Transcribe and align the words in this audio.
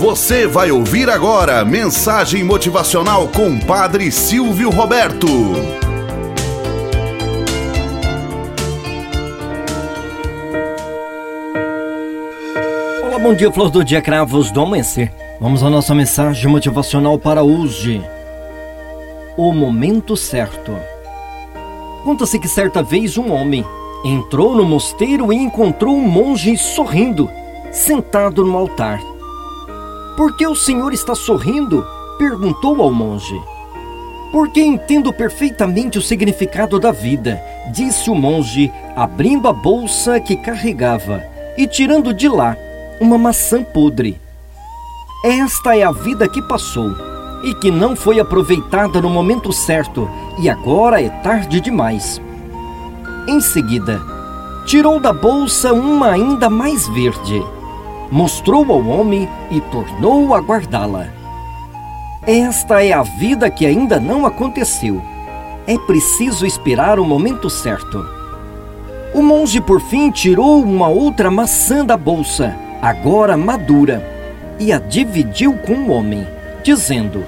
Você 0.00 0.46
vai 0.46 0.70
ouvir 0.70 1.10
agora 1.10 1.62
mensagem 1.62 2.42
motivacional 2.42 3.28
com 3.28 3.60
Padre 3.60 4.10
Silvio 4.10 4.70
Roberto. 4.70 5.26
Olá, 13.04 13.18
bom 13.18 13.34
dia, 13.34 13.52
flor 13.52 13.68
do 13.68 13.84
dia, 13.84 14.00
cravos 14.00 14.50
do 14.50 14.62
amanhecer. 14.62 15.12
Vamos 15.38 15.62
à 15.62 15.68
nossa 15.68 15.94
mensagem 15.94 16.50
motivacional 16.50 17.18
para 17.18 17.42
hoje. 17.42 18.02
O 19.36 19.52
momento 19.52 20.16
certo. 20.16 20.74
Conta-se 22.04 22.38
que 22.38 22.48
certa 22.48 22.82
vez 22.82 23.18
um 23.18 23.30
homem 23.30 23.66
entrou 24.02 24.56
no 24.56 24.64
mosteiro 24.64 25.30
e 25.30 25.36
encontrou 25.36 25.94
um 25.94 26.08
monge 26.08 26.56
sorrindo, 26.56 27.30
sentado 27.70 28.42
no 28.42 28.56
altar. 28.56 29.09
Por 30.16 30.36
que 30.36 30.46
o 30.46 30.54
senhor 30.54 30.92
está 30.92 31.14
sorrindo? 31.14 31.86
perguntou 32.18 32.82
ao 32.82 32.92
monge. 32.92 33.40
Porque 34.30 34.60
entendo 34.60 35.12
perfeitamente 35.12 35.98
o 35.98 36.02
significado 36.02 36.78
da 36.78 36.92
vida, 36.92 37.40
disse 37.72 38.10
o 38.10 38.14
monge, 38.14 38.70
abrindo 38.94 39.48
a 39.48 39.52
bolsa 39.52 40.20
que 40.20 40.36
carregava 40.36 41.22
e 41.56 41.66
tirando 41.66 42.12
de 42.12 42.28
lá 42.28 42.56
uma 43.00 43.16
maçã 43.16 43.62
podre. 43.62 44.20
Esta 45.24 45.76
é 45.76 45.82
a 45.82 45.92
vida 45.92 46.28
que 46.28 46.42
passou 46.42 46.94
e 47.42 47.54
que 47.54 47.70
não 47.70 47.96
foi 47.96 48.20
aproveitada 48.20 49.00
no 49.00 49.08
momento 49.08 49.52
certo, 49.52 50.08
e 50.38 50.48
agora 50.48 51.02
é 51.02 51.08
tarde 51.08 51.58
demais. 51.60 52.20
Em 53.26 53.40
seguida, 53.40 54.00
tirou 54.66 55.00
da 55.00 55.12
bolsa 55.12 55.72
uma 55.72 56.10
ainda 56.10 56.50
mais 56.50 56.86
verde 56.88 57.42
mostrou 58.10 58.70
ao 58.72 58.84
homem 58.86 59.28
e 59.50 59.60
tornou 59.60 60.34
a 60.34 60.40
guardá-la. 60.40 61.06
Esta 62.26 62.84
é 62.84 62.92
a 62.92 63.02
vida 63.02 63.48
que 63.48 63.64
ainda 63.64 64.00
não 64.00 64.26
aconteceu. 64.26 65.00
É 65.66 65.78
preciso 65.78 66.44
esperar 66.44 66.98
o 66.98 67.04
momento 67.04 67.48
certo. 67.48 68.04
O 69.14 69.22
monge, 69.22 69.60
por 69.60 69.80
fim, 69.80 70.10
tirou 70.10 70.62
uma 70.62 70.88
outra 70.88 71.30
maçã 71.30 71.84
da 71.84 71.96
bolsa, 71.96 72.56
agora 72.82 73.36
madura, 73.36 74.06
e 74.58 74.72
a 74.72 74.78
dividiu 74.78 75.54
com 75.54 75.74
o 75.74 75.90
homem, 75.90 76.26
dizendo: 76.62 77.24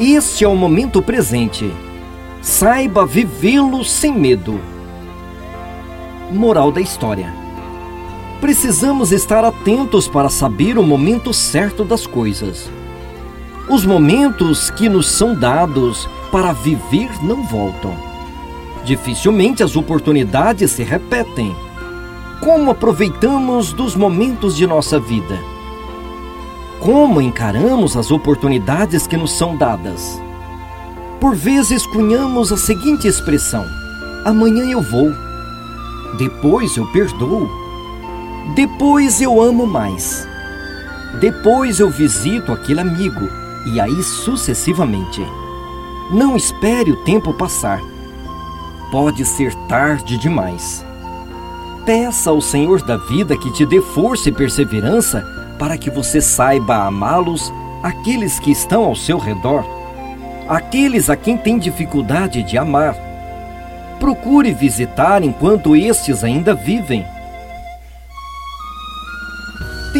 Este 0.00 0.44
é 0.44 0.48
o 0.48 0.56
momento 0.56 1.02
presente. 1.02 1.70
Saiba 2.40 3.04
vivê-lo 3.04 3.84
sem 3.84 4.12
medo. 4.12 4.60
Moral 6.30 6.72
da 6.72 6.80
história 6.80 7.45
precisamos 8.40 9.12
estar 9.12 9.44
atentos 9.44 10.06
para 10.06 10.28
saber 10.28 10.78
o 10.78 10.82
momento 10.82 11.32
certo 11.32 11.84
das 11.84 12.06
coisas. 12.06 12.70
Os 13.68 13.84
momentos 13.84 14.70
que 14.70 14.88
nos 14.88 15.06
são 15.06 15.34
dados 15.34 16.08
para 16.30 16.52
viver 16.52 17.10
não 17.22 17.42
voltam. 17.42 17.96
Dificilmente 18.84 19.62
as 19.62 19.74
oportunidades 19.74 20.70
se 20.72 20.84
repetem. 20.84 21.54
Como 22.40 22.70
aproveitamos 22.70 23.72
dos 23.72 23.96
momentos 23.96 24.56
de 24.56 24.66
nossa 24.66 25.00
vida? 25.00 25.38
Como 26.80 27.20
encaramos 27.20 27.96
as 27.96 28.10
oportunidades 28.10 29.06
que 29.06 29.16
nos 29.16 29.32
são 29.32 29.56
dadas? 29.56 30.20
Por 31.20 31.34
vezes 31.34 31.84
cunhamos 31.86 32.52
a 32.52 32.56
seguinte 32.56 33.08
expressão: 33.08 33.64
amanhã 34.24 34.64
eu 34.66 34.82
vou, 34.82 35.10
depois 36.18 36.76
eu 36.76 36.86
perdoo 36.92 37.65
depois 38.54 39.20
eu 39.20 39.40
amo 39.40 39.66
mais. 39.66 40.26
Depois 41.20 41.80
eu 41.80 41.90
visito 41.90 42.52
aquele 42.52 42.80
amigo 42.80 43.28
e 43.66 43.80
aí 43.80 44.02
sucessivamente. 44.02 45.20
Não 46.12 46.36
espere 46.36 46.92
o 46.92 47.02
tempo 47.04 47.34
passar. 47.34 47.80
Pode 48.92 49.24
ser 49.24 49.52
tarde 49.68 50.16
demais. 50.16 50.84
Peça 51.84 52.30
ao 52.30 52.40
Senhor 52.40 52.82
da 52.82 52.96
vida 52.96 53.36
que 53.36 53.52
te 53.52 53.66
dê 53.66 53.80
força 53.80 54.28
e 54.28 54.32
perseverança 54.32 55.24
para 55.58 55.76
que 55.76 55.90
você 55.90 56.20
saiba 56.20 56.84
amá-los, 56.84 57.52
aqueles 57.82 58.38
que 58.38 58.52
estão 58.52 58.84
ao 58.84 58.94
seu 58.94 59.18
redor, 59.18 59.64
aqueles 60.48 61.10
a 61.10 61.16
quem 61.16 61.36
tem 61.36 61.58
dificuldade 61.58 62.42
de 62.42 62.56
amar. 62.56 62.94
Procure 63.98 64.52
visitar 64.52 65.22
enquanto 65.22 65.74
estes 65.74 66.22
ainda 66.22 66.54
vivem 66.54 67.04